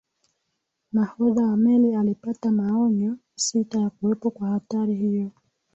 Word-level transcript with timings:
nahodha 0.91 1.41
wa 1.47 1.57
meli 1.57 1.95
alipata 1.95 2.51
maonyo 2.51 3.17
sita 3.35 3.79
ya 3.79 3.89
kuwepo 3.89 4.29
kwa 4.31 4.47
hatari 4.49 4.95
hiyo 4.95 5.31